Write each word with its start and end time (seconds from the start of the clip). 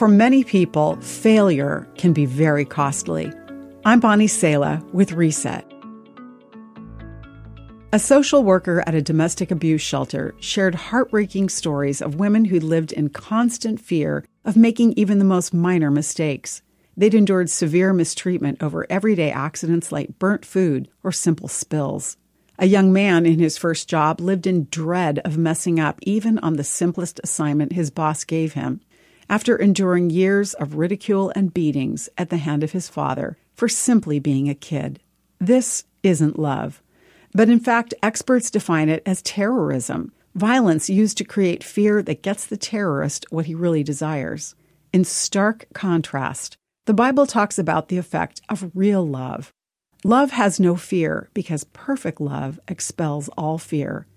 For 0.00 0.08
many 0.08 0.44
people, 0.44 0.96
failure 1.02 1.86
can 1.98 2.14
be 2.14 2.24
very 2.24 2.64
costly. 2.64 3.30
I'm 3.84 4.00
Bonnie 4.00 4.28
Sala 4.28 4.82
with 4.94 5.12
Reset. 5.12 5.70
A 7.92 7.98
social 7.98 8.42
worker 8.42 8.82
at 8.86 8.94
a 8.94 9.02
domestic 9.02 9.50
abuse 9.50 9.82
shelter 9.82 10.34
shared 10.40 10.74
heartbreaking 10.74 11.50
stories 11.50 12.00
of 12.00 12.14
women 12.14 12.46
who 12.46 12.58
lived 12.60 12.92
in 12.92 13.10
constant 13.10 13.78
fear 13.78 14.24
of 14.42 14.56
making 14.56 14.94
even 14.94 15.18
the 15.18 15.24
most 15.26 15.52
minor 15.52 15.90
mistakes. 15.90 16.62
They'd 16.96 17.14
endured 17.14 17.50
severe 17.50 17.92
mistreatment 17.92 18.62
over 18.62 18.86
everyday 18.88 19.30
accidents 19.30 19.92
like 19.92 20.18
burnt 20.18 20.46
food 20.46 20.88
or 21.04 21.12
simple 21.12 21.48
spills. 21.48 22.16
A 22.58 22.64
young 22.64 22.90
man 22.90 23.26
in 23.26 23.38
his 23.38 23.58
first 23.58 23.86
job 23.86 24.18
lived 24.18 24.46
in 24.46 24.66
dread 24.70 25.18
of 25.26 25.36
messing 25.36 25.78
up 25.78 25.98
even 26.00 26.38
on 26.38 26.56
the 26.56 26.64
simplest 26.64 27.20
assignment 27.22 27.74
his 27.74 27.90
boss 27.90 28.24
gave 28.24 28.54
him. 28.54 28.80
After 29.30 29.54
enduring 29.54 30.10
years 30.10 30.54
of 30.54 30.74
ridicule 30.74 31.32
and 31.36 31.54
beatings 31.54 32.08
at 32.18 32.30
the 32.30 32.38
hand 32.38 32.64
of 32.64 32.72
his 32.72 32.88
father 32.88 33.38
for 33.54 33.68
simply 33.68 34.18
being 34.18 34.48
a 34.48 34.56
kid. 34.56 34.98
This 35.38 35.84
isn't 36.02 36.36
love. 36.36 36.82
But 37.32 37.48
in 37.48 37.60
fact, 37.60 37.94
experts 38.02 38.50
define 38.50 38.88
it 38.88 39.04
as 39.06 39.22
terrorism, 39.22 40.10
violence 40.34 40.90
used 40.90 41.16
to 41.18 41.24
create 41.24 41.62
fear 41.62 42.02
that 42.02 42.24
gets 42.24 42.44
the 42.44 42.56
terrorist 42.56 43.24
what 43.30 43.46
he 43.46 43.54
really 43.54 43.84
desires. 43.84 44.56
In 44.92 45.04
stark 45.04 45.66
contrast, 45.74 46.56
the 46.86 46.92
Bible 46.92 47.24
talks 47.24 47.56
about 47.56 47.86
the 47.86 47.98
effect 47.98 48.40
of 48.48 48.72
real 48.74 49.06
love. 49.06 49.52
Love 50.02 50.32
has 50.32 50.58
no 50.58 50.74
fear 50.74 51.30
because 51.34 51.62
perfect 51.62 52.20
love 52.20 52.58
expels 52.66 53.28
all 53.38 53.58
fear. 53.58 54.08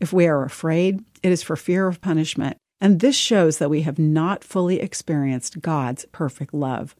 If 0.00 0.10
we 0.10 0.26
are 0.26 0.42
afraid, 0.42 1.04
it 1.22 1.32
is 1.32 1.42
for 1.42 1.54
fear 1.54 1.86
of 1.86 2.00
punishment, 2.00 2.56
and 2.84 3.00
this 3.00 3.16
shows 3.16 3.56
that 3.56 3.70
we 3.70 3.80
have 3.80 3.98
not 3.98 4.44
fully 4.44 4.78
experienced 4.78 5.62
God's 5.62 6.04
perfect 6.12 6.52
love. 6.52 6.94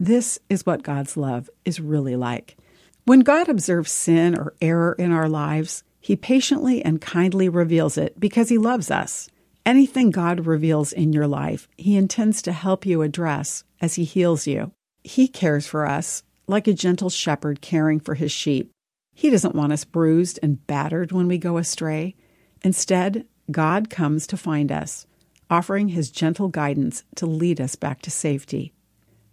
This 0.00 0.38
is 0.48 0.64
what 0.64 0.82
God's 0.82 1.14
love 1.14 1.50
is 1.66 1.78
really 1.78 2.16
like. 2.16 2.56
When 3.04 3.20
God 3.20 3.50
observes 3.50 3.92
sin 3.92 4.34
or 4.34 4.54
error 4.62 4.96
in 4.98 5.12
our 5.12 5.28
lives, 5.28 5.84
He 6.00 6.16
patiently 6.16 6.82
and 6.82 7.02
kindly 7.02 7.50
reveals 7.50 7.98
it 7.98 8.18
because 8.18 8.48
He 8.48 8.56
loves 8.56 8.90
us. 8.90 9.28
Anything 9.66 10.10
God 10.10 10.46
reveals 10.46 10.94
in 10.94 11.12
your 11.12 11.26
life, 11.26 11.68
He 11.76 11.96
intends 11.96 12.40
to 12.40 12.52
help 12.52 12.86
you 12.86 13.02
address 13.02 13.62
as 13.78 13.96
He 13.96 14.04
heals 14.04 14.46
you. 14.46 14.72
He 15.04 15.28
cares 15.28 15.66
for 15.66 15.84
us 15.84 16.22
like 16.46 16.66
a 16.66 16.72
gentle 16.72 17.10
shepherd 17.10 17.60
caring 17.60 18.00
for 18.00 18.14
his 18.14 18.32
sheep. 18.32 18.72
He 19.12 19.28
doesn't 19.28 19.54
want 19.54 19.74
us 19.74 19.84
bruised 19.84 20.38
and 20.42 20.66
battered 20.66 21.12
when 21.12 21.28
we 21.28 21.36
go 21.36 21.58
astray. 21.58 22.14
Instead, 22.62 23.26
God 23.50 23.90
comes 23.90 24.26
to 24.28 24.38
find 24.38 24.72
us, 24.72 25.06
offering 25.50 25.88
His 25.88 26.10
gentle 26.10 26.48
guidance 26.48 27.04
to 27.16 27.26
lead 27.26 27.60
us 27.60 27.76
back 27.76 28.02
to 28.02 28.10
safety. 28.10 28.72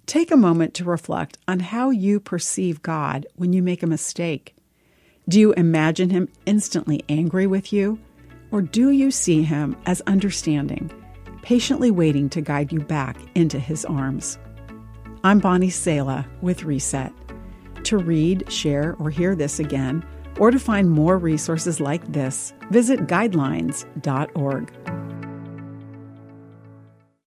Take 0.06 0.32
a 0.32 0.38
moment 0.38 0.74
to 0.76 0.84
reflect 0.84 1.38
on 1.48 1.60
how 1.60 1.90
you 1.90 2.20
perceive 2.20 2.82
God 2.82 3.26
when 3.36 3.54
you 3.54 3.64
make 3.64 3.84
a 3.84 3.88
mistake. 3.88 4.56
Do 5.30 5.40
you 5.40 5.54
imagine 5.54 6.10
Him 6.10 6.28
instantly 6.46 7.04
angry 7.08 7.48
with 7.48 7.72
you? 7.72 8.00
Or 8.52 8.62
do 8.62 8.92
you 8.92 9.10
see 9.12 9.44
Him 9.44 9.78
as 9.86 10.02
understanding, 10.02 10.92
patiently 11.42 11.90
waiting 11.90 12.30
to 12.32 12.42
guide 12.42 12.72
you 12.72 12.80
back 12.80 13.18
into 13.34 13.60
His 13.60 13.86
arms? 13.86 14.38
I'm 15.24 15.40
Bonnie 15.40 15.70
Sala 15.70 16.28
with 16.42 16.66
Reset. 16.66 17.14
To 17.86 17.98
read, 17.98 18.52
share, 18.52 18.96
or 19.00 19.10
hear 19.10 19.36
this 19.36 19.60
again, 19.60 20.06
or 20.38 20.52
to 20.52 20.60
find 20.60 20.90
more 20.90 21.18
resources 21.18 21.80
like 21.80 22.06
this, 22.12 22.54
visit 22.72 23.08
guidelines.org. 23.08 24.93